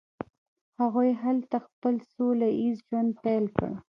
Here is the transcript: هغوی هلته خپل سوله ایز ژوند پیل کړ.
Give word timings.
هغوی 0.79 1.09
هلته 1.23 1.57
خپل 1.67 1.95
سوله 2.13 2.47
ایز 2.59 2.75
ژوند 2.87 3.11
پیل 3.23 3.45
کړ. 3.57 3.71